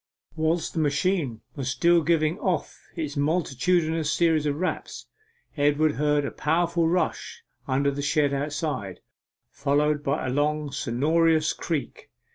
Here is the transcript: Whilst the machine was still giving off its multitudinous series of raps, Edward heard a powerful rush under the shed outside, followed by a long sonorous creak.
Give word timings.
Whilst 0.35 0.73
the 0.73 0.79
machine 0.79 1.41
was 1.55 1.69
still 1.69 2.01
giving 2.01 2.39
off 2.39 2.75
its 2.95 3.15
multitudinous 3.15 4.11
series 4.11 4.47
of 4.47 4.55
raps, 4.55 5.05
Edward 5.55 5.91
heard 5.91 6.25
a 6.25 6.31
powerful 6.31 6.87
rush 6.87 7.43
under 7.67 7.91
the 7.91 8.01
shed 8.01 8.33
outside, 8.33 9.01
followed 9.51 10.01
by 10.03 10.25
a 10.25 10.31
long 10.33 10.71
sonorous 10.71 11.53
creak. 11.53 12.09